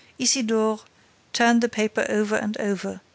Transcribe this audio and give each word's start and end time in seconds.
Isidore 0.17 0.79
turned 1.31 1.61
the 1.61 1.69
paper 1.69 2.07
over 2.09 2.35
and 2.35 2.57
over. 2.57 3.01